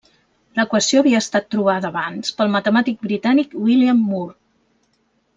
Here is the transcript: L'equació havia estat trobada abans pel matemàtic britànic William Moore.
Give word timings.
L'equació 0.59 1.01
havia 1.01 1.19
estat 1.23 1.43
trobada 1.55 1.91
abans 1.91 2.33
pel 2.39 2.49
matemàtic 2.55 2.99
britànic 3.07 3.53
William 3.67 4.01
Moore. 4.07 4.35